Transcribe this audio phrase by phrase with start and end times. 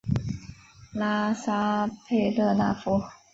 [0.93, 2.89] 拉沙佩勒纳夫。